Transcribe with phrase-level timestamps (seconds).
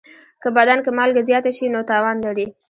[0.41, 2.45] که بدن کې مالګه زیاته شي، نو تاوان لري.